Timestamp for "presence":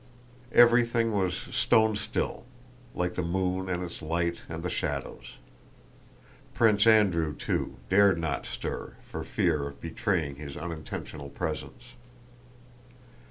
11.29-11.93